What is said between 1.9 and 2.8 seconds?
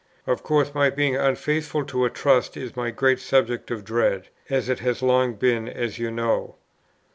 a trust is